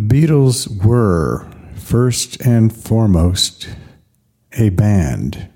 [0.00, 3.68] Beatles were, first and foremost,
[4.54, 5.48] a band.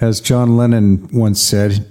[0.00, 1.86] As John Lennon once said,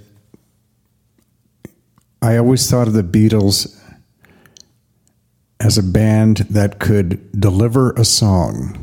[2.20, 3.80] I always thought of the Beatles
[5.58, 8.78] as a band that could deliver a song.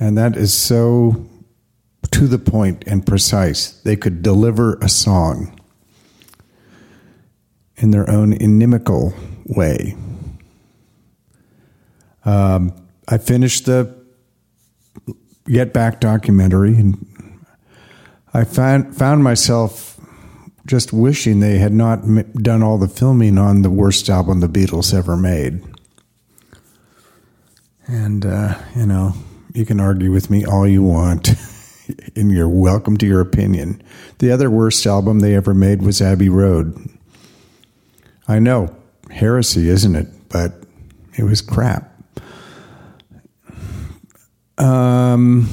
[0.00, 1.28] And that is so
[2.10, 3.70] to the point and precise.
[3.70, 5.60] They could deliver a song
[7.76, 9.14] in their own inimical
[9.48, 9.96] way.
[12.24, 12.74] Um,
[13.08, 13.96] I finished the
[15.46, 17.06] Get Back documentary, and
[18.34, 19.98] I found found myself
[20.66, 22.02] just wishing they had not
[22.34, 25.62] done all the filming on the worst album the Beatles ever made.
[27.86, 29.14] And uh, you know,
[29.54, 31.30] you can argue with me all you want,
[32.16, 33.82] and you're welcome to your opinion.
[34.18, 36.90] The other worst album they ever made was Abbey Road.
[38.26, 38.76] I know,
[39.10, 40.08] heresy, isn't it?
[40.28, 40.62] But
[41.16, 41.92] it was crap.
[44.58, 45.48] Um,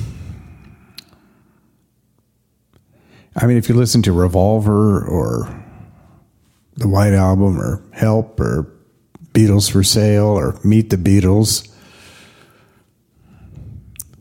[3.35, 5.63] I mean, if you listen to Revolver or
[6.75, 8.71] the White Album or Help or
[9.33, 11.71] Beatles for Sale or Meet the Beatles,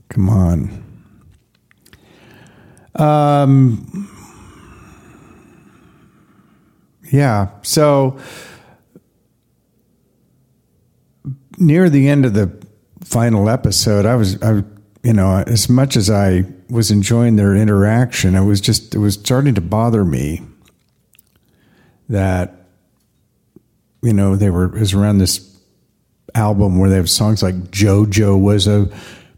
[0.08, 0.84] come on.
[2.96, 4.08] Um,
[7.10, 8.18] yeah, so
[11.58, 12.64] near the end of the
[13.02, 14.62] final episode, I was, I,
[15.02, 19.14] you know, as much as I was enjoying their interaction, it was just, it was
[19.14, 20.42] starting to bother me
[22.08, 22.66] that,
[24.02, 25.58] you know, they were, it was around this
[26.34, 28.88] album where they have songs like JoJo was a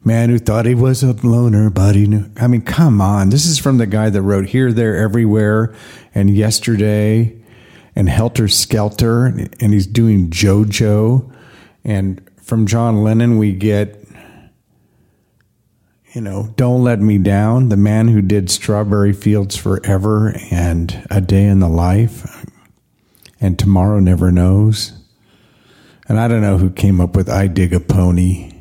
[0.05, 2.31] man who thought he was a loner, but he knew.
[2.37, 3.31] I mean, come on.
[3.31, 5.75] This is from the guy that wrote Here, There, Everywhere
[6.15, 7.37] and Yesterday
[7.97, 11.33] and Helter Skelter, and he's doing JoJo.
[11.87, 14.05] And from John Lennon, we get,
[16.13, 21.21] you know, Don't Let Me Down, the man who did Strawberry Fields Forever and A
[21.21, 22.45] Day in the Life
[23.41, 25.01] and Tomorrow Never Knows.
[26.09, 28.53] And I don't know who came up with I Dig a Pony.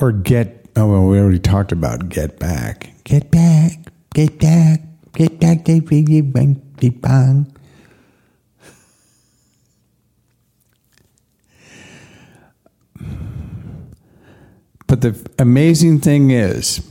[0.00, 2.92] Or Get, oh, well, we already talked about Get Back.
[3.04, 3.78] Get Back,
[4.14, 4.80] Get Back,
[5.12, 6.46] Get Back, Get Back, Get Back,
[6.78, 7.61] Get Back.
[14.92, 16.86] But the amazing thing is,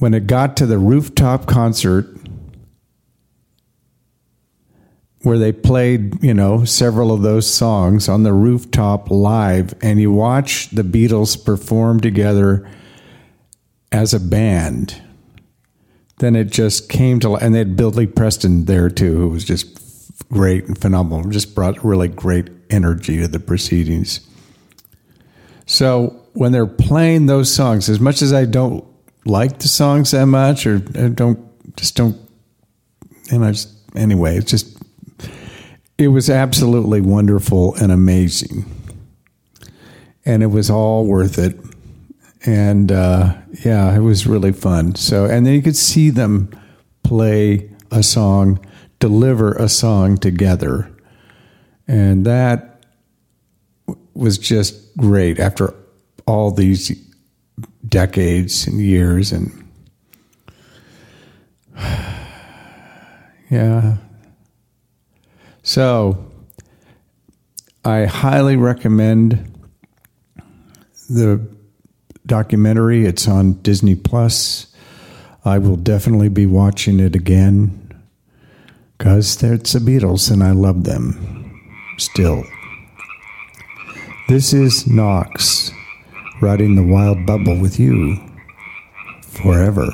[0.00, 2.12] when it got to the rooftop concert
[5.22, 10.10] where they played, you know, several of those songs on the rooftop live, and you
[10.10, 12.68] watch the Beatles perform together
[13.92, 15.00] as a band,
[16.18, 19.78] then it just came to, and they had Billy Preston there too, who was just
[20.28, 24.26] great and phenomenal, just brought really great energy to the proceedings.
[25.70, 28.84] So when they're playing those songs, as much as I don't
[29.24, 31.38] like the songs that much, or don't
[31.76, 32.16] just don't,
[33.30, 34.76] you know, just, anyway, it's just
[35.96, 38.64] it was absolutely wonderful and amazing,
[40.24, 41.56] and it was all worth it.
[42.44, 44.96] And uh, yeah, it was really fun.
[44.96, 46.50] So, and then you could see them
[47.04, 48.58] play a song,
[48.98, 50.90] deliver a song together,
[51.86, 52.69] and that
[54.14, 55.74] was just great after
[56.26, 56.90] all these
[57.86, 59.52] decades and years and
[63.50, 63.96] yeah.
[65.62, 66.26] So
[67.84, 69.46] i highly recommend
[71.08, 71.40] the
[72.26, 73.06] documentary.
[73.06, 74.66] It's on disney plus.
[75.44, 77.80] I will definitely be watching it again
[78.98, 82.44] because it's the beatles and i love them still
[84.30, 85.72] this is Knox
[86.40, 88.16] riding the wild bubble with you
[89.22, 89.88] forever.